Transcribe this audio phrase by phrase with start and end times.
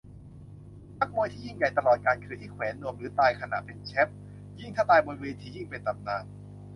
[0.99, 4.17] นักมวยที่ยิ่งใหญ่ตลอดกาล คือที่แขวนนวมหรือตายขณะเป็นแชมป์
[4.59, 6.23] ยิ่งถ้าตายบนเวทียิ่งเป็นตำนาน